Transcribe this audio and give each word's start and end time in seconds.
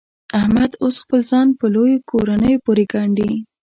احمد 0.39 0.71
اوس 0.83 0.95
خپل 1.03 1.19
ځان 1.31 1.47
په 1.59 1.65
لویو 1.73 2.03
کورنیو 2.09 2.63
پورې 2.65 2.83
ګنډي. 2.93 3.31